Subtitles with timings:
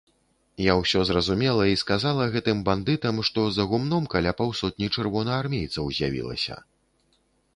[0.69, 6.55] Я ўсё зразумела і сказала гэтым бандытам, што за гумном каля паўсотні чырвонаармейцаў з'явілася.